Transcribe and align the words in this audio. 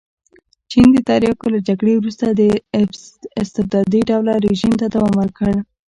چین 0.71 0.87
د 0.93 0.97
تریاکو 1.09 1.45
له 1.53 1.59
جګړې 1.67 1.93
وروسته 1.97 2.23
استبدادي 3.41 4.01
ډوله 4.09 4.33
رژیم 4.45 4.73
ته 4.79 4.85
دوام 4.95 5.13
ورکړ. 5.21 5.51